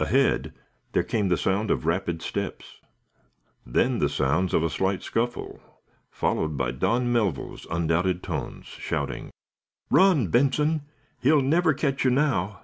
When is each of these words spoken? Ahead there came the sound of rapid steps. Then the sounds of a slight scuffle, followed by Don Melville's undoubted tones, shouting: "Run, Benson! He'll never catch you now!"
Ahead 0.00 0.52
there 0.90 1.04
came 1.04 1.28
the 1.28 1.36
sound 1.36 1.70
of 1.70 1.86
rapid 1.86 2.20
steps. 2.20 2.80
Then 3.64 4.00
the 4.00 4.08
sounds 4.08 4.52
of 4.52 4.64
a 4.64 4.68
slight 4.68 5.04
scuffle, 5.04 5.60
followed 6.10 6.56
by 6.56 6.72
Don 6.72 7.12
Melville's 7.12 7.64
undoubted 7.70 8.24
tones, 8.24 8.66
shouting: 8.66 9.30
"Run, 9.88 10.30
Benson! 10.32 10.82
He'll 11.22 11.42
never 11.42 11.74
catch 11.74 12.04
you 12.04 12.10
now!" 12.10 12.62